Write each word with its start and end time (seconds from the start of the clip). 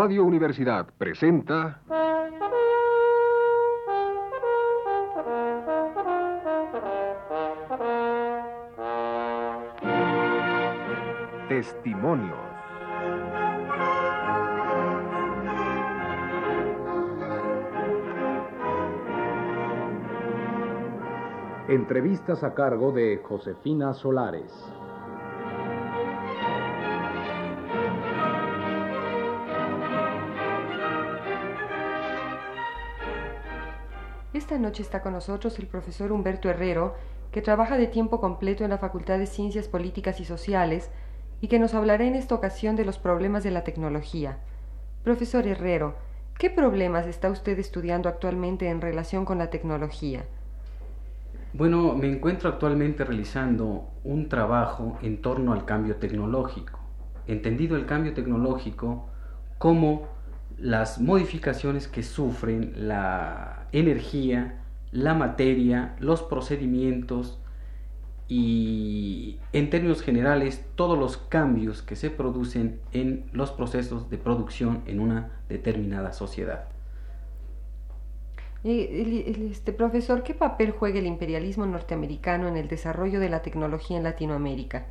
Radio 0.00 0.22
Universidad 0.22 0.86
presenta... 0.96 1.80
Testimonios. 11.48 12.38
Entrevistas 21.66 22.44
a 22.44 22.54
cargo 22.54 22.92
de 22.92 23.20
Josefina 23.24 23.92
Solares. 23.94 24.77
Esta 34.48 34.58
noche 34.58 34.82
está 34.82 35.02
con 35.02 35.12
nosotros 35.12 35.58
el 35.58 35.66
profesor 35.66 36.10
Humberto 36.10 36.48
Herrero, 36.48 36.94
que 37.32 37.42
trabaja 37.42 37.76
de 37.76 37.86
tiempo 37.86 38.18
completo 38.18 38.64
en 38.64 38.70
la 38.70 38.78
Facultad 38.78 39.18
de 39.18 39.26
Ciencias 39.26 39.68
Políticas 39.68 40.20
y 40.20 40.24
Sociales 40.24 40.88
y 41.42 41.48
que 41.48 41.58
nos 41.58 41.74
hablará 41.74 42.06
en 42.06 42.14
esta 42.14 42.34
ocasión 42.34 42.74
de 42.74 42.86
los 42.86 42.98
problemas 42.98 43.44
de 43.44 43.50
la 43.50 43.62
tecnología. 43.62 44.38
Profesor 45.04 45.46
Herrero, 45.46 45.96
¿qué 46.38 46.48
problemas 46.48 47.06
está 47.06 47.28
usted 47.28 47.58
estudiando 47.58 48.08
actualmente 48.08 48.70
en 48.70 48.80
relación 48.80 49.26
con 49.26 49.36
la 49.36 49.50
tecnología? 49.50 50.24
Bueno, 51.52 51.92
me 51.92 52.10
encuentro 52.10 52.48
actualmente 52.48 53.04
realizando 53.04 53.90
un 54.02 54.30
trabajo 54.30 54.96
en 55.02 55.20
torno 55.20 55.52
al 55.52 55.66
cambio 55.66 55.96
tecnológico, 55.96 56.78
entendido 57.26 57.76
el 57.76 57.84
cambio 57.84 58.14
tecnológico 58.14 59.10
como 59.58 60.08
las 60.58 61.00
modificaciones 61.00 61.88
que 61.88 62.02
sufren 62.02 62.72
la 62.88 63.66
energía, 63.72 64.60
la 64.90 65.14
materia, 65.14 65.94
los 66.00 66.22
procedimientos 66.22 67.38
y 68.26 69.38
en 69.52 69.70
términos 69.70 70.02
generales 70.02 70.64
todos 70.74 70.98
los 70.98 71.16
cambios 71.16 71.82
que 71.82 71.96
se 71.96 72.10
producen 72.10 72.80
en 72.92 73.24
los 73.32 73.52
procesos 73.52 74.10
de 74.10 74.18
producción 74.18 74.82
en 74.86 75.00
una 75.00 75.30
determinada 75.48 76.12
sociedad. 76.12 76.68
Este, 78.64 79.72
profesor, 79.72 80.24
¿qué 80.24 80.34
papel 80.34 80.72
juega 80.72 80.98
el 80.98 81.06
imperialismo 81.06 81.64
norteamericano 81.64 82.48
en 82.48 82.56
el 82.56 82.68
desarrollo 82.68 83.20
de 83.20 83.28
la 83.28 83.40
tecnología 83.40 83.96
en 83.96 84.02
Latinoamérica? 84.02 84.86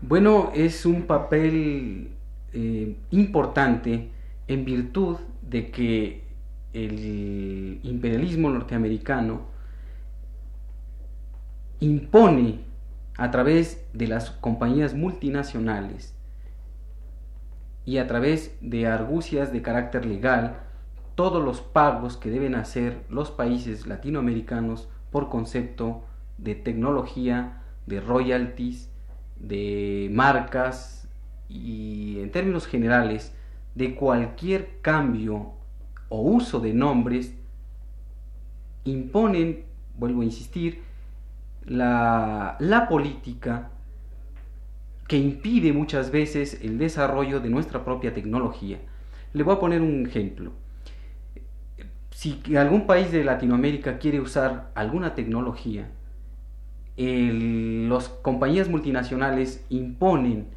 Bueno, 0.00 0.50
es 0.54 0.86
un 0.86 1.02
papel 1.02 2.10
eh, 2.52 2.96
importante 3.10 4.10
en 4.48 4.64
virtud 4.64 5.16
de 5.42 5.70
que 5.70 6.24
el 6.72 7.80
imperialismo 7.82 8.50
norteamericano 8.50 9.42
impone 11.80 12.60
a 13.16 13.30
través 13.30 13.86
de 13.92 14.08
las 14.08 14.30
compañías 14.30 14.94
multinacionales 14.94 16.14
y 17.84 17.98
a 17.98 18.06
través 18.06 18.56
de 18.60 18.86
argucias 18.86 19.52
de 19.52 19.62
carácter 19.62 20.04
legal 20.04 20.60
todos 21.14 21.42
los 21.42 21.60
pagos 21.60 22.16
que 22.16 22.30
deben 22.30 22.54
hacer 22.54 23.02
los 23.08 23.30
países 23.30 23.86
latinoamericanos 23.86 24.88
por 25.10 25.30
concepto 25.30 26.04
de 26.36 26.54
tecnología, 26.54 27.62
de 27.86 28.00
royalties, 28.00 28.90
de 29.36 30.10
marcas 30.12 31.08
y 31.48 32.18
en 32.20 32.30
términos 32.32 32.66
generales 32.66 33.34
de 33.76 33.94
cualquier 33.94 34.80
cambio 34.80 35.52
o 36.08 36.20
uso 36.22 36.60
de 36.60 36.72
nombres 36.72 37.32
imponen, 38.84 39.64
vuelvo 39.98 40.22
a 40.22 40.24
insistir, 40.24 40.82
la, 41.66 42.56
la 42.58 42.88
política 42.88 43.70
que 45.06 45.18
impide 45.18 45.72
muchas 45.72 46.10
veces 46.10 46.58
el 46.62 46.78
desarrollo 46.78 47.40
de 47.40 47.50
nuestra 47.50 47.84
propia 47.84 48.14
tecnología. 48.14 48.78
Le 49.34 49.42
voy 49.42 49.54
a 49.54 49.60
poner 49.60 49.82
un 49.82 50.06
ejemplo. 50.06 50.52
Si 52.10 52.40
algún 52.56 52.86
país 52.86 53.12
de 53.12 53.24
Latinoamérica 53.24 53.98
quiere 53.98 54.20
usar 54.20 54.70
alguna 54.74 55.14
tecnología, 55.14 55.90
las 56.96 58.08
compañías 58.08 58.70
multinacionales 58.70 59.64
imponen 59.68 60.55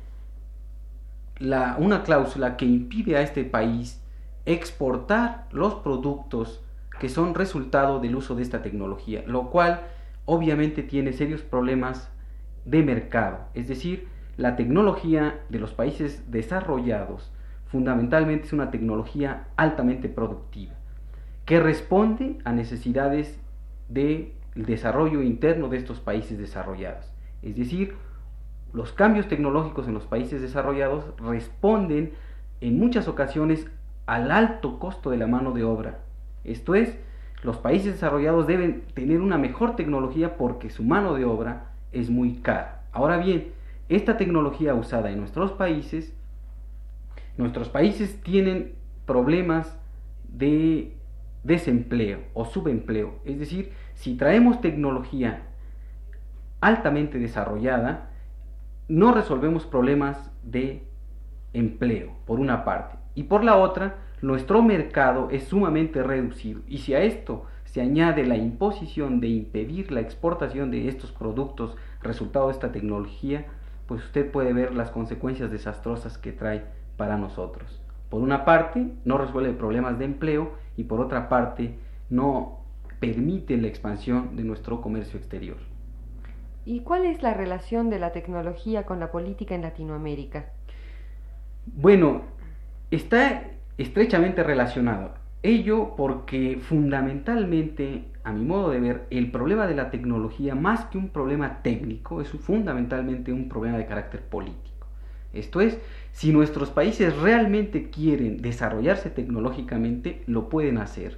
la, 1.40 1.76
una 1.80 2.04
cláusula 2.04 2.58
que 2.58 2.66
impide 2.66 3.18
a 3.18 3.22
este 3.22 3.44
país 3.44 4.02
exportar 4.46 5.48
los 5.52 5.76
productos 5.76 6.64
que 7.00 7.10
son 7.10 7.34
resultado 7.34 8.00
del 8.00 8.16
uso 8.16 8.36
de 8.36 8.44
esta 8.44 8.62
tecnología, 8.62 9.24
lo 9.26 9.50
cual 9.50 9.82
obviamente 10.26 10.84
tiene 10.84 11.14
serios 11.14 11.42
problemas 11.42 12.12
de 12.66 12.84
mercado. 12.84 13.40
Es 13.54 13.68
decir, 13.68 14.08
la 14.38 14.56
tecnología 14.56 15.40
de 15.50 15.60
los 15.60 15.74
países 15.74 16.30
desarrollados 16.32 17.32
fundamentalmente 17.68 18.48
es 18.48 18.54
una 18.54 18.72
tecnología 18.72 19.48
altamente 19.56 20.10
productiva, 20.10 20.74
que 21.46 21.60
responde 21.60 22.38
a 22.44 22.52
necesidades 22.52 23.40
del 23.88 24.34
desarrollo 24.56 25.22
interno 25.22 25.70
de 25.70 25.78
estos 25.78 26.00
países 26.00 26.38
desarrollados. 26.38 27.14
Es 27.42 27.56
decir, 27.56 27.96
los 28.74 28.92
cambios 28.92 29.28
tecnológicos 29.28 29.88
en 29.88 29.94
los 29.94 30.06
países 30.06 30.42
desarrollados 30.42 31.06
responden 31.18 32.14
en 32.62 32.78
muchas 32.78 33.08
ocasiones 33.08 33.68
al 34.06 34.32
alto 34.32 34.80
costo 34.80 35.10
de 35.10 35.18
la 35.18 35.28
mano 35.28 35.52
de 35.52 35.64
obra. 35.64 36.00
Esto 36.44 36.76
es, 36.76 36.98
los 37.44 37.58
países 37.58 37.94
desarrollados 37.94 38.48
deben 38.48 38.82
tener 38.94 39.22
una 39.22 39.38
mejor 39.38 39.76
tecnología 39.76 40.36
porque 40.38 40.70
su 40.70 40.84
mano 40.84 41.14
de 41.16 41.26
obra 41.26 41.72
es 41.92 42.10
muy 42.10 42.36
cara. 42.42 42.84
Ahora 42.92 43.18
bien, 43.18 43.52
esta 43.88 44.18
tecnología 44.18 44.74
usada 44.74 45.10
en 45.12 45.20
nuestros 45.20 45.52
países, 45.54 46.14
nuestros 47.38 47.70
países 47.70 48.22
tienen 48.22 48.76
problemas 49.06 49.78
de 50.28 50.96
desempleo 51.44 52.20
o 52.34 52.46
subempleo. 52.46 53.20
Es 53.26 53.40
decir, 53.40 53.72
si 53.96 54.16
traemos 54.16 54.62
tecnología 54.62 55.44
altamente 56.62 57.18
desarrollada, 57.18 58.09
no 58.90 59.14
resolvemos 59.14 59.66
problemas 59.66 60.32
de 60.44 60.84
empleo, 61.54 62.12
por 62.26 62.40
una 62.40 62.66
parte. 62.66 62.98
Y 63.16 63.24
por 63.24 63.44
la 63.44 63.56
otra, 63.58 63.98
nuestro 64.22 64.62
mercado 64.62 65.30
es 65.32 65.44
sumamente 65.44 66.04
reducido. 66.04 66.62
Y 66.68 66.80
si 66.80 66.96
a 66.96 67.02
esto 67.02 67.46
se 67.66 67.82
añade 67.82 68.26
la 68.26 68.36
imposición 68.36 69.22
de 69.22 69.28
impedir 69.28 69.92
la 69.92 70.02
exportación 70.02 70.72
de 70.72 70.88
estos 70.88 71.12
productos 71.12 71.78
resultado 72.02 72.48
de 72.48 72.54
esta 72.54 72.72
tecnología, 72.72 73.46
pues 73.88 74.04
usted 74.04 74.30
puede 74.32 74.54
ver 74.54 74.74
las 74.74 74.90
consecuencias 74.90 75.52
desastrosas 75.52 76.18
que 76.18 76.32
trae 76.32 76.66
para 76.98 77.18
nosotros. 77.18 77.82
Por 78.10 78.22
una 78.22 78.44
parte, 78.44 78.92
no 79.06 79.20
resuelve 79.20 79.54
problemas 79.54 80.00
de 80.00 80.06
empleo 80.06 80.54
y 80.78 80.86
por 80.86 81.00
otra 81.00 81.30
parte, 81.30 81.78
no 82.10 82.60
permite 83.00 83.56
la 83.58 83.68
expansión 83.68 84.36
de 84.36 84.44
nuestro 84.44 84.82
comercio 84.82 85.20
exterior. 85.20 85.58
¿Y 86.66 86.82
cuál 86.82 87.06
es 87.06 87.24
la 87.24 87.34
relación 87.34 87.90
de 87.90 88.00
la 88.00 88.12
tecnología 88.12 88.86
con 88.86 89.00
la 89.00 89.12
política 89.12 89.56
en 89.56 89.62
Latinoamérica? 89.62 90.52
Bueno, 91.66 92.24
está 92.92 93.44
estrechamente 93.78 94.44
relacionado. 94.44 95.14
Ello 95.42 95.96
porque 95.96 96.60
fundamentalmente, 96.62 98.06
a 98.24 98.34
mi 98.34 98.44
modo 98.44 98.72
de 98.72 98.80
ver, 98.82 99.08
el 99.10 99.32
problema 99.32 99.68
de 99.68 99.76
la 99.76 99.90
tecnología, 99.90 100.54
más 100.54 100.86
que 100.86 100.98
un 100.98 101.10
problema 101.10 101.62
técnico, 101.62 102.22
es 102.22 102.30
fundamentalmente 102.30 103.32
un 103.32 103.48
problema 103.48 103.78
de 103.78 103.86
carácter 103.86 104.22
político. 104.22 104.88
Esto 105.32 105.62
es, 105.62 105.80
si 106.12 106.34
nuestros 106.34 106.72
países 106.72 107.16
realmente 107.18 107.90
quieren 107.90 108.42
desarrollarse 108.42 109.10
tecnológicamente, 109.10 110.24
lo 110.28 110.50
pueden 110.50 110.78
hacer. 110.78 111.18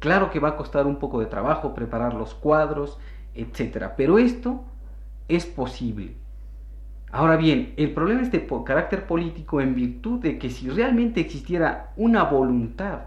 Claro 0.00 0.30
que 0.30 0.40
va 0.40 0.50
a 0.50 0.56
costar 0.56 0.86
un 0.86 0.96
poco 0.96 1.20
de 1.20 1.26
trabajo 1.26 1.74
preparar 1.74 2.14
los 2.14 2.34
cuadros, 2.34 2.98
etc. 3.34 3.88
Pero 3.96 4.18
esto 4.18 4.64
es 5.28 5.46
posible. 5.46 6.14
Ahora 7.12 7.36
bien, 7.36 7.74
el 7.76 7.92
problema 7.92 8.22
es 8.22 8.30
de 8.30 8.46
carácter 8.64 9.06
político 9.06 9.60
en 9.60 9.74
virtud 9.74 10.20
de 10.20 10.38
que 10.38 10.50
si 10.50 10.68
realmente 10.68 11.20
existiera 11.20 11.92
una 11.96 12.24
voluntad 12.24 13.00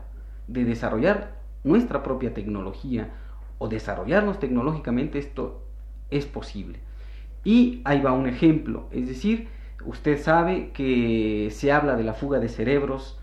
de 0.47 0.65
desarrollar 0.65 1.35
nuestra 1.63 2.03
propia 2.03 2.33
tecnología 2.33 3.11
o 3.59 3.69
desarrollarnos 3.69 4.39
tecnológicamente, 4.39 5.19
esto 5.19 5.63
es 6.09 6.25
posible. 6.25 6.79
Y 7.45 7.81
ahí 7.85 8.01
va 8.01 8.11
un 8.11 8.27
ejemplo, 8.27 8.87
es 8.91 9.07
decir, 9.07 9.47
usted 9.85 10.21
sabe 10.21 10.71
que 10.71 11.49
se 11.51 11.71
habla 11.71 11.95
de 11.95 12.03
la 12.03 12.13
fuga 12.13 12.39
de 12.39 12.49
cerebros 12.49 13.19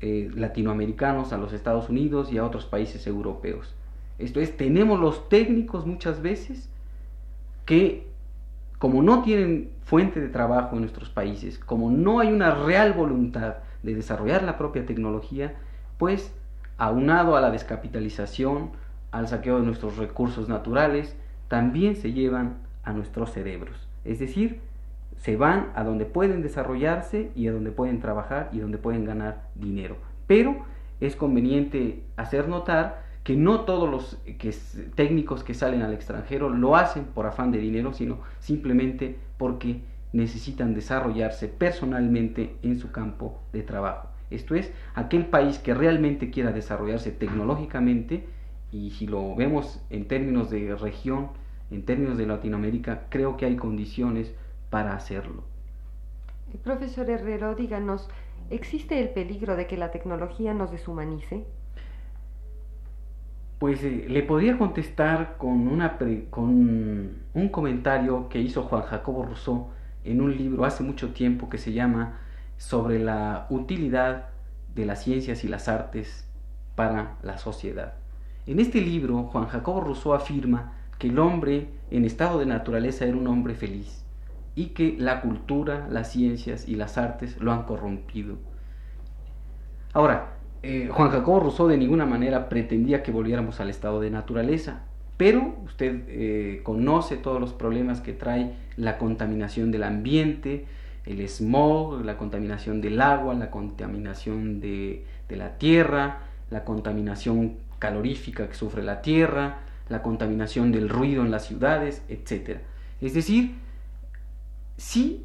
eh, 0.00 0.30
latinoamericanos 0.34 1.32
a 1.32 1.38
los 1.38 1.52
Estados 1.52 1.88
Unidos 1.88 2.32
y 2.32 2.38
a 2.38 2.44
otros 2.44 2.66
países 2.66 3.06
europeos. 3.06 3.74
Esto 4.18 4.40
es, 4.40 4.56
tenemos 4.56 4.98
los 4.98 5.28
técnicos 5.28 5.86
muchas 5.86 6.22
veces 6.22 6.68
que 7.64 8.08
como 8.78 9.02
no 9.02 9.22
tienen 9.22 9.70
fuente 9.82 10.20
de 10.20 10.28
trabajo 10.28 10.76
en 10.76 10.82
nuestros 10.82 11.08
países, 11.10 11.58
como 11.58 11.90
no 11.90 12.20
hay 12.20 12.32
una 12.32 12.54
real 12.54 12.92
voluntad 12.92 13.56
de 13.82 13.94
desarrollar 13.94 14.42
la 14.42 14.56
propia 14.56 14.86
tecnología, 14.86 15.56
pues 15.98 16.32
aunado 16.76 17.36
a 17.36 17.40
la 17.40 17.50
descapitalización, 17.50 18.70
al 19.10 19.26
saqueo 19.26 19.58
de 19.58 19.66
nuestros 19.66 19.96
recursos 19.96 20.48
naturales, 20.48 21.16
también 21.48 21.96
se 21.96 22.12
llevan 22.12 22.58
a 22.84 22.92
nuestros 22.92 23.32
cerebros. 23.32 23.88
Es 24.04 24.20
decir, 24.20 24.60
se 25.16 25.36
van 25.36 25.72
a 25.74 25.82
donde 25.82 26.04
pueden 26.04 26.42
desarrollarse 26.42 27.32
y 27.34 27.48
a 27.48 27.52
donde 27.52 27.72
pueden 27.72 28.00
trabajar 28.00 28.50
y 28.52 28.60
donde 28.60 28.78
pueden 28.78 29.04
ganar 29.04 29.48
dinero. 29.56 29.96
Pero 30.26 30.64
es 31.00 31.16
conveniente 31.16 32.04
hacer 32.16 32.48
notar 32.48 33.07
que 33.28 33.36
no 33.36 33.66
todos 33.66 33.90
los 33.90 34.16
técnicos 34.94 35.44
que 35.44 35.52
salen 35.52 35.82
al 35.82 35.92
extranjero 35.92 36.48
lo 36.48 36.76
hacen 36.76 37.04
por 37.04 37.26
afán 37.26 37.52
de 37.52 37.58
dinero, 37.58 37.92
sino 37.92 38.20
simplemente 38.38 39.18
porque 39.36 39.82
necesitan 40.14 40.72
desarrollarse 40.72 41.46
personalmente 41.46 42.56
en 42.62 42.78
su 42.78 42.90
campo 42.90 43.38
de 43.52 43.62
trabajo. 43.62 44.08
Esto 44.30 44.54
es, 44.54 44.72
aquel 44.94 45.26
país 45.26 45.58
que 45.58 45.74
realmente 45.74 46.30
quiera 46.30 46.52
desarrollarse 46.52 47.10
tecnológicamente, 47.10 48.26
y 48.72 48.92
si 48.92 49.06
lo 49.06 49.34
vemos 49.34 49.84
en 49.90 50.08
términos 50.08 50.48
de 50.48 50.74
región, 50.74 51.28
en 51.70 51.84
términos 51.84 52.16
de 52.16 52.24
Latinoamérica, 52.24 53.08
creo 53.10 53.36
que 53.36 53.44
hay 53.44 53.56
condiciones 53.56 54.34
para 54.70 54.94
hacerlo. 54.94 55.44
Profesor 56.64 57.10
Herrero, 57.10 57.54
díganos, 57.54 58.08
¿existe 58.48 58.98
el 58.98 59.10
peligro 59.10 59.54
de 59.54 59.66
que 59.66 59.76
la 59.76 59.90
tecnología 59.90 60.54
nos 60.54 60.70
deshumanice? 60.70 61.44
Pues 63.58 63.82
eh, 63.82 64.06
le 64.08 64.22
podría 64.22 64.56
contestar 64.56 65.36
con 65.38 65.68
un 65.68 67.48
comentario 67.50 68.28
que 68.28 68.40
hizo 68.40 68.62
Juan 68.62 68.82
Jacobo 68.82 69.24
Rousseau 69.24 69.70
en 70.04 70.20
un 70.20 70.36
libro 70.36 70.64
hace 70.64 70.84
mucho 70.84 71.12
tiempo 71.12 71.48
que 71.48 71.58
se 71.58 71.72
llama 71.72 72.20
Sobre 72.56 72.98
la 72.98 73.46
utilidad 73.50 74.28
de 74.74 74.86
las 74.86 75.02
ciencias 75.02 75.42
y 75.44 75.48
las 75.48 75.68
artes 75.68 76.28
para 76.76 77.16
la 77.22 77.38
sociedad. 77.38 77.94
En 78.46 78.60
este 78.60 78.80
libro, 78.80 79.24
Juan 79.24 79.48
Jacobo 79.48 79.80
Rousseau 79.80 80.14
afirma 80.14 80.72
que 80.98 81.08
el 81.08 81.18
hombre 81.18 81.68
en 81.90 82.04
estado 82.04 82.38
de 82.38 82.46
naturaleza 82.46 83.04
era 83.06 83.16
un 83.16 83.26
hombre 83.26 83.54
feliz 83.54 84.04
y 84.54 84.66
que 84.66 84.96
la 84.98 85.20
cultura, 85.20 85.86
las 85.90 86.12
ciencias 86.12 86.66
y 86.68 86.76
las 86.76 86.96
artes 86.96 87.40
lo 87.40 87.52
han 87.52 87.64
corrompido. 87.64 88.36
Ahora, 89.92 90.37
eh, 90.62 90.88
Juan 90.90 91.10
Jacobo 91.10 91.40
Rousseau 91.40 91.68
de 91.68 91.76
ninguna 91.76 92.06
manera 92.06 92.48
pretendía 92.48 93.02
que 93.02 93.12
volviéramos 93.12 93.60
al 93.60 93.70
estado 93.70 94.00
de 94.00 94.10
naturaleza, 94.10 94.82
pero 95.16 95.56
usted 95.64 96.02
eh, 96.08 96.60
conoce 96.62 97.16
todos 97.16 97.40
los 97.40 97.52
problemas 97.52 98.00
que 98.00 98.12
trae 98.12 98.54
la 98.76 98.98
contaminación 98.98 99.70
del 99.70 99.84
ambiente, 99.84 100.66
el 101.06 101.26
smog, 101.28 102.04
la 102.04 102.16
contaminación 102.16 102.80
del 102.80 103.00
agua, 103.00 103.34
la 103.34 103.50
contaminación 103.50 104.60
de, 104.60 105.04
de 105.28 105.36
la 105.36 105.58
tierra, 105.58 106.22
la 106.50 106.64
contaminación 106.64 107.56
calorífica 107.78 108.48
que 108.48 108.54
sufre 108.54 108.82
la 108.82 109.00
tierra, 109.00 109.60
la 109.88 110.02
contaminación 110.02 110.72
del 110.72 110.88
ruido 110.88 111.22
en 111.22 111.30
las 111.30 111.46
ciudades, 111.46 112.02
etc. 112.08 112.58
Es 113.00 113.14
decir, 113.14 113.54
sí 114.76 115.24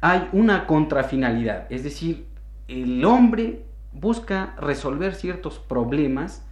hay 0.00 0.28
una 0.32 0.66
contrafinalidad, 0.66 1.66
es 1.70 1.82
decir, 1.82 2.26
el 2.68 3.04
hombre 3.04 3.62
busca 3.94 4.54
resolver 4.58 5.14
ciertos 5.14 5.58
problemas 5.58 6.44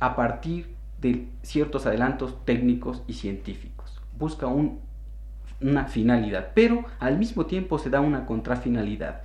a 0.00 0.16
partir 0.16 0.74
de 1.00 1.28
ciertos 1.42 1.86
adelantos 1.86 2.44
técnicos 2.44 3.02
y 3.06 3.14
científicos. 3.14 4.00
Busca 4.18 4.46
una 4.46 5.86
finalidad, 5.86 6.50
pero 6.54 6.84
al 6.98 7.18
mismo 7.18 7.46
tiempo 7.46 7.78
se 7.78 7.90
da 7.90 8.00
una 8.00 8.26
contrafinalidad. 8.26 9.22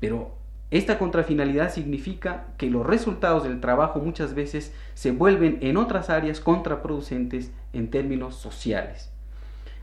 Pero 0.00 0.32
esta 0.70 0.98
contrafinalidad 0.98 1.72
significa 1.72 2.46
que 2.56 2.70
los 2.70 2.86
resultados 2.86 3.44
del 3.44 3.60
trabajo 3.60 4.00
muchas 4.00 4.34
veces 4.34 4.74
se 4.94 5.12
vuelven 5.12 5.58
en 5.62 5.76
otras 5.76 6.10
áreas 6.10 6.40
contraproducentes 6.40 7.52
en 7.72 7.90
términos 7.90 8.36
sociales. 8.36 9.10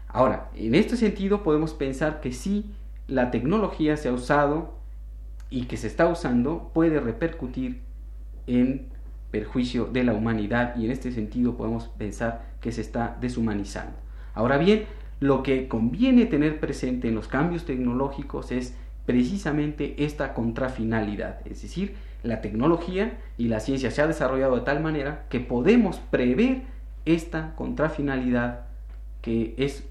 Ahora, 0.08 0.50
en 0.56 0.76
este 0.76 0.96
sentido 0.96 1.44
podemos 1.44 1.74
pensar 1.74 2.22
que 2.22 2.32
si 2.32 2.72
la 3.08 3.32
tecnología 3.32 3.98
se 3.98 4.10
ha 4.10 4.14
usado 4.14 4.76
y 5.50 5.66
que 5.66 5.78
se 5.78 5.88
está 5.88 6.08
usando 6.08 6.72
puede 6.74 7.00
repercutir 7.00 7.82
en 8.48 8.88
perjuicio 9.32 9.86
de 9.86 10.04
la 10.04 10.14
humanidad 10.14 10.76
y 10.78 10.86
en 10.86 10.92
este 10.92 11.12
sentido 11.12 11.58
podemos 11.58 11.90
pensar 11.90 12.46
que 12.62 12.72
se 12.72 12.82
está 12.82 13.18
deshumanizando. 13.20 13.98
Ahora 14.34 14.58
bien, 14.58 14.86
lo 15.20 15.44
que 15.44 15.68
conviene 15.68 16.26
tener 16.26 16.60
presente 16.60 17.08
en 17.08 17.16
los 17.16 17.28
cambios 17.28 17.66
tecnológicos 17.66 18.52
es 18.52 18.76
precisamente 19.06 20.04
esta 20.04 20.34
contrafinalidad, 20.34 21.40
es 21.46 21.62
decir, 21.62 21.96
la 22.24 22.42
tecnología 22.42 23.20
y 23.38 23.48
la 23.50 23.60
ciencia 23.60 23.92
se 23.92 24.02
ha 24.02 24.08
desarrollado 24.08 24.56
de 24.56 24.62
tal 24.62 24.82
manera 24.82 25.26
que 25.30 25.40
podemos 25.40 26.00
prever 26.00 26.64
esta 27.06 27.56
contrafinalidad 27.56 28.66
que 29.22 29.54
es 29.58 29.88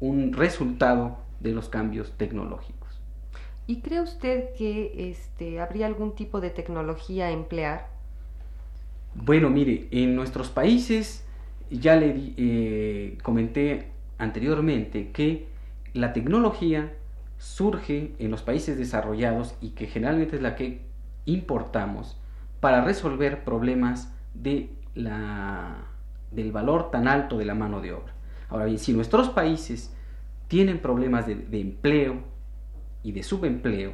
un 0.00 0.32
resultado 0.32 1.18
de 1.40 1.52
los 1.52 1.68
cambios 1.68 2.12
tecnológicos. 2.16 2.81
¿Y 3.66 3.80
cree 3.80 4.00
usted 4.00 4.54
que 4.54 5.10
este, 5.10 5.60
habría 5.60 5.86
algún 5.86 6.14
tipo 6.14 6.40
de 6.40 6.50
tecnología 6.50 7.26
a 7.26 7.30
emplear? 7.30 7.88
Bueno, 9.14 9.50
mire, 9.50 9.88
en 9.90 10.16
nuestros 10.16 10.50
países 10.50 11.24
ya 11.70 11.96
le 11.96 12.34
eh, 12.36 13.18
comenté 13.22 13.88
anteriormente 14.18 15.10
que 15.12 15.46
la 15.94 16.12
tecnología 16.12 16.92
surge 17.38 18.14
en 18.18 18.30
los 18.30 18.42
países 18.42 18.78
desarrollados 18.78 19.54
y 19.60 19.70
que 19.70 19.86
generalmente 19.86 20.36
es 20.36 20.42
la 20.42 20.54
que 20.54 20.80
importamos 21.24 22.16
para 22.60 22.84
resolver 22.84 23.44
problemas 23.44 24.14
de 24.34 24.70
la, 24.94 25.76
del 26.30 26.52
valor 26.52 26.90
tan 26.90 27.08
alto 27.08 27.38
de 27.38 27.44
la 27.44 27.54
mano 27.54 27.80
de 27.80 27.92
obra. 27.92 28.12
Ahora 28.48 28.66
bien, 28.66 28.78
si 28.78 28.92
nuestros 28.92 29.28
países 29.28 29.92
tienen 30.48 30.78
problemas 30.78 31.26
de, 31.26 31.34
de 31.34 31.60
empleo, 31.60 32.31
y 33.02 33.12
de 33.12 33.22
subempleo, 33.22 33.92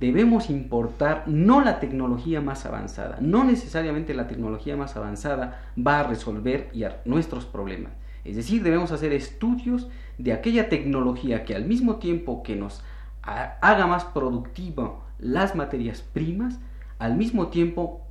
debemos 0.00 0.48
importar 0.48 1.24
no 1.26 1.60
la 1.60 1.78
tecnología 1.78 2.40
más 2.40 2.64
avanzada, 2.64 3.18
no 3.20 3.44
necesariamente 3.44 4.14
la 4.14 4.28
tecnología 4.28 4.76
más 4.76 4.96
avanzada 4.96 5.72
va 5.76 6.00
a 6.00 6.04
resolver 6.04 6.70
nuestros 7.04 7.44
problemas. 7.44 7.92
Es 8.24 8.36
decir, 8.36 8.62
debemos 8.62 8.92
hacer 8.92 9.12
estudios 9.12 9.88
de 10.18 10.32
aquella 10.32 10.68
tecnología 10.68 11.44
que 11.44 11.54
al 11.54 11.64
mismo 11.64 11.96
tiempo 11.96 12.42
que 12.42 12.56
nos 12.56 12.82
haga 13.22 13.86
más 13.86 14.04
productivo 14.04 15.02
las 15.18 15.54
materias 15.54 16.02
primas, 16.02 16.58
al 16.98 17.16
mismo 17.16 17.48
tiempo 17.48 18.02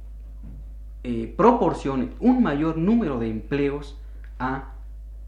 eh, 1.03 1.33
proporcione 1.35 2.09
un 2.19 2.43
mayor 2.43 2.77
número 2.77 3.19
de 3.19 3.29
empleos 3.29 3.99
a 4.37 4.73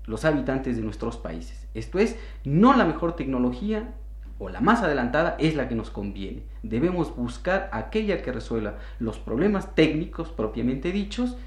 los 0.06 0.26
habitantes 0.26 0.78
de 0.78 0.84
nuestros 0.84 1.18
países. 1.18 1.68
Esto 1.74 2.00
es, 2.00 2.18
no 2.44 2.76
la 2.76 2.86
mejor 2.86 3.16
tecnología, 3.16 3.94
o 4.42 4.50
la 4.50 4.60
más 4.60 4.82
adelantada 4.82 5.36
es 5.38 5.56
la 5.56 5.70
que 5.70 5.76
nos 5.76 5.92
conviene. 5.92 6.42
Debemos 6.64 7.16
buscar 7.16 7.70
aquella 7.72 8.24
que 8.24 8.32
resuelva 8.32 8.80
los 8.98 9.20
problemas 9.20 9.76
técnicos 9.76 10.30
propiamente 10.30 10.92
dichos, 10.92 11.38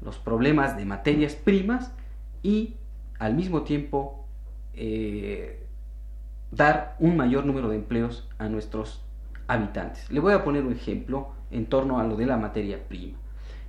los 0.00 0.18
problemas 0.18 0.76
de 0.76 0.84
materias 0.84 1.34
primas 1.34 1.90
y 2.44 2.76
al 3.18 3.34
mismo 3.34 3.62
tiempo 3.62 4.24
eh, 4.72 5.66
dar 6.52 6.94
un 7.00 7.16
mayor 7.16 7.44
número 7.44 7.68
de 7.68 7.74
empleos 7.74 8.28
a 8.38 8.48
nuestros 8.48 9.02
habitantes. 9.48 10.08
Le 10.12 10.20
voy 10.20 10.32
a 10.32 10.44
poner 10.44 10.64
un 10.64 10.74
ejemplo 10.74 11.30
en 11.50 11.66
torno 11.66 11.98
a 11.98 12.04
lo 12.04 12.14
de 12.14 12.26
la 12.26 12.36
materia 12.36 12.78
prima. 12.86 13.18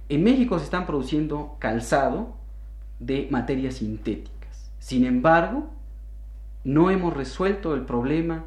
En 0.09 0.23
México 0.23 0.59
se 0.59 0.65
están 0.65 0.85
produciendo 0.85 1.55
calzado 1.57 2.35
de 2.99 3.27
materias 3.31 3.77
sintéticas. 3.77 4.71
Sin 4.77 5.05
embargo, 5.05 5.71
no 6.63 6.91
hemos 6.91 7.15
resuelto 7.15 7.73
el 7.73 7.81
problema 7.81 8.45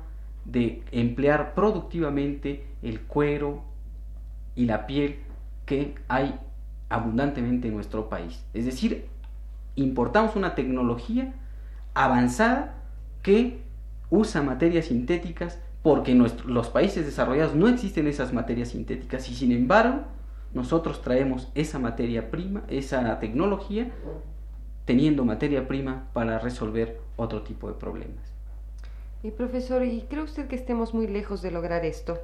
de 0.50 0.82
emplear 0.92 1.54
productivamente 1.54 2.66
el 2.82 3.00
cuero 3.02 3.62
y 4.54 4.64
la 4.64 4.86
piel 4.86 5.16
que 5.66 5.94
hay 6.08 6.38
abundantemente 6.88 7.68
en 7.68 7.74
nuestro 7.74 8.08
país. 8.08 8.44
Es 8.54 8.64
decir, 8.64 9.06
importamos 9.74 10.36
una 10.36 10.54
tecnología 10.54 11.34
avanzada 11.94 12.76
que 13.22 13.60
usa 14.10 14.42
materias 14.42 14.86
sintéticas 14.86 15.60
porque 15.82 16.12
en 16.12 16.26
los 16.46 16.70
países 16.70 17.04
desarrollados 17.04 17.54
no 17.54 17.68
existen 17.68 18.06
esas 18.06 18.32
materias 18.32 18.70
sintéticas 18.70 19.28
y 19.28 19.34
sin 19.34 19.52
embargo 19.52 20.00
nosotros 20.54 21.02
traemos 21.02 21.48
esa 21.54 21.78
materia 21.78 22.30
prima, 22.30 22.62
esa 22.68 23.18
tecnología, 23.20 23.90
teniendo 24.86 25.24
materia 25.26 25.68
prima 25.68 26.08
para 26.14 26.38
resolver 26.38 27.00
otro 27.16 27.42
tipo 27.42 27.68
de 27.68 27.74
problemas. 27.74 28.37
Y 29.22 29.32
profesor, 29.32 29.84
¿y 29.84 30.02
cree 30.02 30.22
usted 30.22 30.46
que 30.46 30.54
estemos 30.54 30.94
muy 30.94 31.08
lejos 31.08 31.42
de 31.42 31.50
lograr 31.50 31.84
esto? 31.84 32.18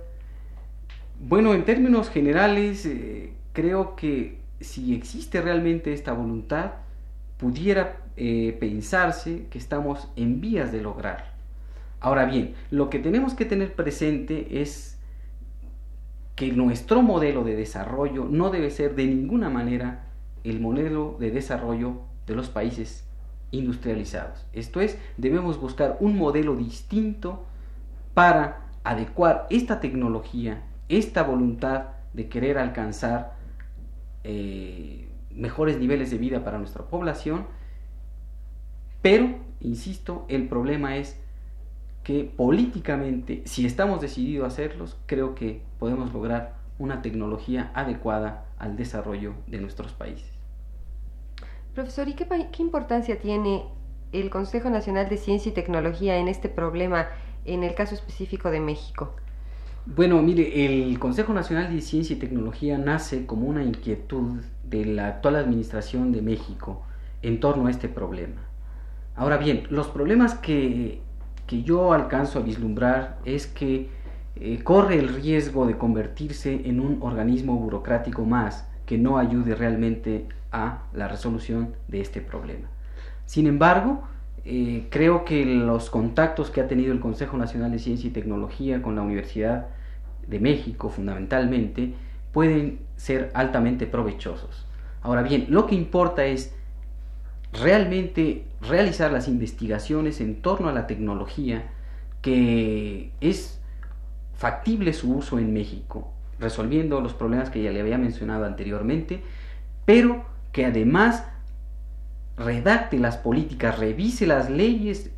Bueno, 1.21 1.53
en 1.55 1.65
términos 1.65 2.09
generales, 2.09 2.87
eh, 2.87 3.33
creo 3.53 3.97
que 3.97 4.39
si 4.61 4.95
existe 4.95 5.41
realmente 5.41 5.93
esta 5.93 6.13
voluntad, 6.13 6.73
pudiera 7.37 8.01
eh, 8.17 8.57
pensarse 8.61 9.47
que 9.51 9.59
estamos 9.59 10.09
en 10.15 10.41
vías 10.41 10.71
de 10.71 10.83
lograr. 10.83 11.35
Ahora 11.99 12.27
bien, 12.27 12.55
lo 12.71 12.91
que 12.91 13.01
tenemos 13.01 13.35
que 13.35 13.45
tener 13.45 13.75
presente 13.75 14.61
es 14.61 14.97
que 16.37 16.53
nuestro 16.53 17.03
modelo 17.03 17.43
de 17.43 17.57
desarrollo 17.57 18.25
no 18.25 18.51
debe 18.51 18.71
ser 18.71 18.95
de 18.95 19.07
ninguna 19.07 19.51
manera 19.51 20.05
el 20.45 20.61
modelo 20.61 21.17
de 21.19 21.31
desarrollo 21.31 22.03
de 22.27 22.35
los 22.35 22.51
países 22.51 23.05
industrializados. 23.55 24.47
Esto 24.53 24.81
es, 24.81 24.99
debemos 25.17 25.61
buscar 25.61 25.97
un 26.01 26.19
modelo 26.19 26.57
distinto 26.57 27.45
para 28.15 28.67
adecuar 28.85 29.47
esta 29.51 29.81
tecnología, 29.81 30.63
esta 30.89 31.23
voluntad 31.23 31.87
de 32.13 32.29
querer 32.29 32.59
alcanzar 32.59 33.37
eh, 34.25 35.09
mejores 35.31 35.79
niveles 35.79 36.11
de 36.11 36.19
vida 36.19 36.45
para 36.45 36.59
nuestra 36.59 36.85
población, 36.85 37.47
pero, 39.03 39.39
insisto, 39.61 40.25
el 40.29 40.49
problema 40.49 40.97
es 40.97 41.21
que 42.03 42.25
políticamente, 42.25 43.43
si 43.45 43.67
estamos 43.67 44.01
decididos 44.01 44.45
a 44.45 44.49
hacerlos, 44.49 44.97
creo 45.07 45.35
que 45.35 45.63
podemos 45.79 46.13
lograr 46.13 46.55
una 46.79 47.03
tecnología 47.03 47.71
adecuada 47.75 48.47
al 48.59 48.77
desarrollo 48.77 49.35
de 49.47 49.61
nuestros 49.61 49.93
países. 49.93 50.34
Profesor, 51.75 52.07
¿y 52.07 52.15
qué, 52.15 52.27
importancia 52.63 53.19
tiene 53.19 53.65
el 54.13 54.31
Consejo 54.31 54.71
Nacional 54.71 55.09
de 55.09 55.17
Ciencia 55.17 55.51
y 55.51 55.55
Tecnología 55.55 56.19
en 56.19 56.29
este 56.29 56.49
problema, 56.49 57.09
en 57.45 57.65
el 57.65 57.75
caso 57.75 57.97
específico 57.97 58.53
de 58.53 58.61
México? 58.61 59.17
Bueno, 59.85 60.23
mire, 60.23 60.65
el 60.65 61.01
Consejo 61.01 61.33
Nacional 61.33 61.75
de 61.75 61.81
Ciencia 61.81 62.15
y 62.15 62.21
Tecnología 62.21 62.79
nace 62.79 63.27
como 63.27 63.49
una 63.49 63.65
inquietud 63.65 64.41
de 64.63 64.85
la 64.85 65.09
actual 65.09 65.35
administración 65.35 66.13
de 66.13 66.23
México 66.23 66.85
en 67.23 67.41
torno 67.41 67.67
a 67.67 67.73
este 67.73 67.89
problema. 67.89 68.43
Ahora 69.17 69.37
bien, 69.37 69.67
los 69.69 69.89
problemas 69.89 70.35
que, 70.35 71.01
yo 71.49 71.93
alcanzo 71.93 72.39
a 72.39 72.43
vislumbrar 72.43 73.19
es 73.25 73.49
que 73.49 73.89
eh, 74.37 74.63
corre 74.63 74.99
el 74.99 75.09
riesgo 75.09 75.67
de 75.67 75.77
convertirse 75.77 76.69
en 76.69 76.79
un 76.79 76.99
organismo 77.03 77.57
burocrático 77.57 78.25
más 78.25 78.69
que 78.87 78.97
no 78.97 79.19
ayude 79.19 79.55
realmente 79.55 80.27
a 80.55 80.85
la 80.95 81.09
resolución 81.09 81.75
de 81.89 82.01
este 82.01 82.21
problema. 82.21 82.69
Sin 83.27 83.49
embargo, 83.49 84.05
eh, 84.45 84.87
creo 84.89 85.25
que 85.25 85.45
los 85.45 85.91
contactos 85.91 86.51
que 86.51 86.61
ha 86.61 86.69
tenido 86.69 86.93
el 86.93 87.01
Consejo 87.01 87.37
Nacional 87.37 87.73
de 87.73 87.81
Ciencia 87.81 88.09
y 88.09 88.13
Tecnología 88.13 88.81
con 88.81 88.95
la 88.95 89.03
Universidad 89.03 89.67
de 90.29 90.39
México 90.39 90.91
fundamentalmente 90.91 91.95
pueden 92.33 92.79
ser 92.97 93.31
altamente 93.35 93.87
provechosos. 93.87 94.67
Ahora 95.03 95.23
bien, 95.23 95.47
lo 95.49 95.67
que 95.67 95.75
importa 95.75 96.25
es 96.25 96.55
realmente 97.53 98.45
realizar 98.61 99.13
las 99.13 99.27
investigaciones 99.27 100.21
en 100.21 100.41
torno 100.41 100.69
a 100.69 100.73
la 100.73 100.87
tecnología 100.87 101.71
que 102.23 103.11
es 103.21 103.61
factible 104.35 104.93
su 104.93 105.15
uso 105.15 105.39
en 105.39 105.53
México, 105.53 106.13
resolviendo 106.39 107.01
los 107.01 107.13
problemas 107.13 107.51
que 107.51 107.63
ya 107.63 107.73
le 107.73 107.81
había 107.81 107.99
mencionado 107.99 108.45
anteriormente, 108.45 109.21
pero 109.85 110.34
que 110.55 110.65
además 110.65 111.25
redacte 112.37 113.01
las 113.01 113.17
políticas, 113.17 113.77
revise 113.77 114.25
las 114.25 114.49
leyes 114.49 115.11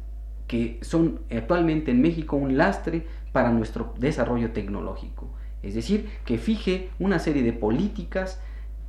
que 0.46 0.78
son 0.80 1.20
actualmente 1.30 1.90
en 1.90 2.00
México 2.00 2.36
un 2.36 2.56
lastre 2.56 3.06
para 3.32 3.50
nuestro 3.50 3.92
desarrollo 3.98 4.52
tecnológico. 4.52 5.28
Es 5.62 5.74
decir, 5.74 6.08
que 6.24 6.38
fije 6.38 6.88
una 6.98 7.18
serie 7.18 7.42
de 7.42 7.52
políticas, 7.52 8.40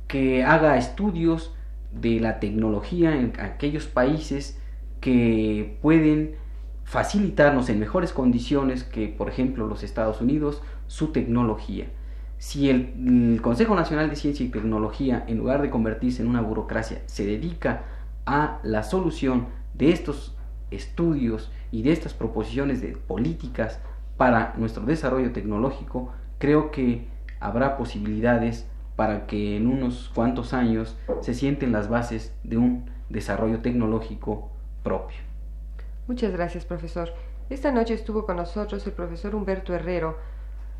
que 0.06 0.42
haga 0.42 0.78
estudios 0.78 1.54
de 1.92 2.18
la 2.18 2.40
tecnología 2.40 3.14
en 3.14 3.34
aquellos 3.38 3.86
países 3.86 4.58
que 5.02 5.76
pueden 5.82 6.36
facilitarnos 6.84 7.68
en 7.68 7.78
mejores 7.78 8.14
condiciones 8.14 8.84
que, 8.84 9.08
por 9.08 9.28
ejemplo, 9.28 9.66
los 9.66 9.82
Estados 9.82 10.22
Unidos, 10.22 10.62
su 10.86 11.08
tecnología. 11.08 11.88
Si 12.38 12.70
el, 12.70 13.40
Consejo 13.42 13.74
Nacional 13.74 14.08
de 14.08 14.16
Ciencia 14.16 14.46
y 14.46 14.48
Tecnología, 14.48 15.24
en 15.26 15.38
lugar 15.38 15.60
de 15.60 15.70
convertirse 15.70 16.22
en 16.22 16.28
una 16.28 16.40
burocracia, 16.40 17.02
se 17.06 17.26
dedica 17.26 17.82
a 18.26 18.60
la 18.62 18.82
solución 18.84 19.46
de 19.74 19.90
estos 19.90 20.36
estudios 20.70 21.50
y 21.72 21.82
de 21.82 21.92
estas 21.92 22.14
proposiciones 22.14 22.80
de 22.80 22.96
políticas 22.96 23.80
para 24.16 24.54
nuestro 24.56 24.84
desarrollo 24.84 25.32
tecnológico, 25.32 26.12
creo 26.38 26.70
que 26.70 27.08
habrá 27.40 27.76
posibilidades 27.76 28.66
para 28.96 29.26
que 29.26 29.56
en 29.56 29.68
unos 29.68 30.10
cuantos 30.14 30.52
años 30.52 30.96
se 31.20 31.34
sienten 31.34 31.72
las 31.72 31.88
bases 31.88 32.34
de 32.42 32.56
un 32.56 32.90
desarrollo 33.08 33.60
tecnológico 33.60 34.50
propio. 34.82 35.18
Muchas 36.06 36.32
gracias, 36.32 36.64
profesor. 36.64 37.12
Esta 37.48 37.70
noche 37.70 37.94
estuvo 37.94 38.26
con 38.26 38.36
nosotros 38.36 38.86
el 38.86 38.92
profesor 38.92 39.34
Humberto 39.34 39.74
Herrero, 39.74 40.18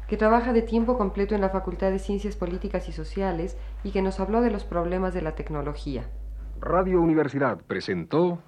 que 0.08 0.16
trabaja 0.16 0.52
de 0.52 0.62
tiempo 0.62 0.96
completo 0.96 1.34
en 1.34 1.42
la 1.42 1.50
Facultad 1.50 1.90
de 1.90 1.98
Ciencias 1.98 2.34
Políticas 2.34 2.88
y 2.88 2.92
Sociales 2.92 3.56
y 3.84 3.90
que 3.92 4.02
nos 4.02 4.18
habló 4.18 4.40
de 4.40 4.50
los 4.50 4.64
problemas 4.64 5.14
de 5.14 5.22
la 5.22 5.34
tecnología. 5.34 6.08
Radio 6.60 7.00
Universidad 7.00 7.58
presentó... 7.58 8.38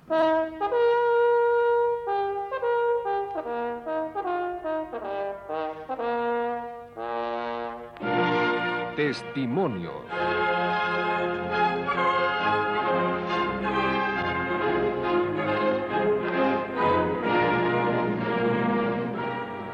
Testimonio. 8.97 9.93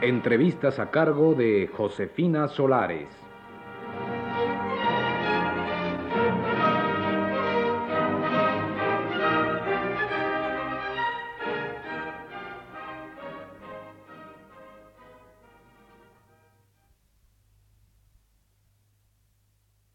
Entrevistas 0.03 0.79
a 0.79 0.91
cargo 0.91 1.35
de 1.35 1.71
Josefina 1.73 2.49
Solares. 2.49 3.25